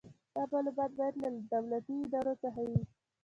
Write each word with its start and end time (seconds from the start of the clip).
دا 0.35 0.41
معلومات 0.51 0.91
باید 0.99 1.15
له 1.21 1.29
دولتي 1.51 1.95
ادارو 2.03 2.33
څخه 2.43 2.61
وي. 2.69 2.81